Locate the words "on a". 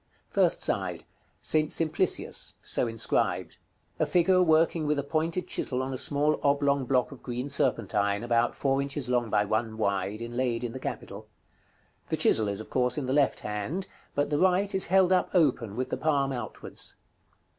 5.83-5.97